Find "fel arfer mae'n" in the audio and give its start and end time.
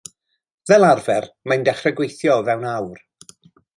0.69-1.67